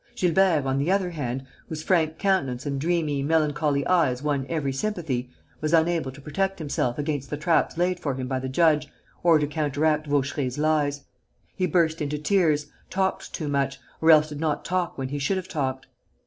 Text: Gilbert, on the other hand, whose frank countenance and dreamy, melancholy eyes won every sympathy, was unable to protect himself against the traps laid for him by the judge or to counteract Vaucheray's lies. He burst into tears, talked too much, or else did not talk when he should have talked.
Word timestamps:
Gilbert, 0.15 0.65
on 0.65 0.79
the 0.79 0.91
other 0.91 1.11
hand, 1.11 1.45
whose 1.69 1.83
frank 1.83 2.17
countenance 2.17 2.65
and 2.65 2.81
dreamy, 2.81 3.21
melancholy 3.21 3.85
eyes 3.85 4.23
won 4.23 4.47
every 4.49 4.73
sympathy, 4.73 5.29
was 5.61 5.73
unable 5.75 6.11
to 6.11 6.19
protect 6.19 6.57
himself 6.57 6.97
against 6.97 7.29
the 7.29 7.37
traps 7.37 7.77
laid 7.77 7.99
for 7.99 8.15
him 8.15 8.25
by 8.27 8.39
the 8.39 8.49
judge 8.49 8.87
or 9.21 9.37
to 9.37 9.45
counteract 9.45 10.07
Vaucheray's 10.07 10.57
lies. 10.57 11.03
He 11.55 11.67
burst 11.67 12.01
into 12.01 12.17
tears, 12.17 12.65
talked 12.89 13.31
too 13.31 13.47
much, 13.47 13.79
or 14.01 14.09
else 14.09 14.29
did 14.29 14.39
not 14.39 14.65
talk 14.65 14.97
when 14.97 15.09
he 15.09 15.19
should 15.19 15.37
have 15.37 15.47
talked. 15.47 15.85